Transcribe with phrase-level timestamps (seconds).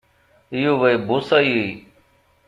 [0.63, 1.67] Yuba ibuṣa-yi.